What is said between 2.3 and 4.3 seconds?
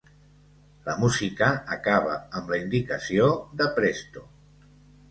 amb la indicació de Presto.